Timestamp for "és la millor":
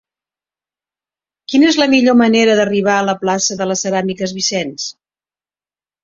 1.71-2.15